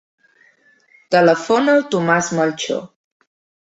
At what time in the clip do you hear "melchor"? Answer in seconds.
2.39-2.85